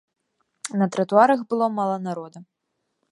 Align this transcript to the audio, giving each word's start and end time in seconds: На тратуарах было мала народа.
На 0.81 0.87
тратуарах 0.95 1.41
было 1.53 1.69
мала 1.77 1.99
народа. 2.09 2.39